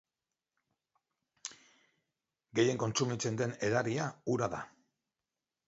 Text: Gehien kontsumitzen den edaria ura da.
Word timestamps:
Gehien 2.61 2.81
kontsumitzen 2.85 3.39
den 3.43 3.55
edaria 3.71 4.11
ura 4.39 4.51
da. 4.59 4.67